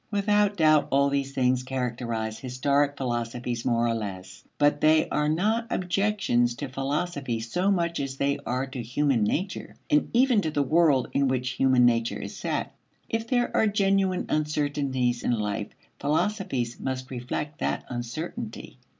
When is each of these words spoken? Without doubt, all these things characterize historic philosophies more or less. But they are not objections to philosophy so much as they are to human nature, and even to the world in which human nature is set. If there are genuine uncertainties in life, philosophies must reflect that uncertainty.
Without 0.09 0.57
doubt, 0.57 0.87
all 0.89 1.09
these 1.11 1.31
things 1.31 1.61
characterize 1.61 2.39
historic 2.39 2.97
philosophies 2.97 3.63
more 3.63 3.87
or 3.87 3.93
less. 3.93 4.43
But 4.57 4.81
they 4.81 5.07
are 5.09 5.29
not 5.29 5.67
objections 5.69 6.55
to 6.55 6.69
philosophy 6.69 7.39
so 7.39 7.69
much 7.69 7.99
as 7.99 8.17
they 8.17 8.39
are 8.43 8.65
to 8.65 8.81
human 8.81 9.23
nature, 9.23 9.75
and 9.91 10.09
even 10.11 10.41
to 10.41 10.49
the 10.49 10.63
world 10.63 11.09
in 11.13 11.27
which 11.27 11.51
human 11.51 11.85
nature 11.85 12.17
is 12.17 12.35
set. 12.35 12.73
If 13.09 13.27
there 13.27 13.55
are 13.55 13.67
genuine 13.67 14.25
uncertainties 14.27 15.21
in 15.21 15.33
life, 15.33 15.67
philosophies 15.99 16.79
must 16.79 17.11
reflect 17.11 17.59
that 17.59 17.85
uncertainty. 17.87 18.79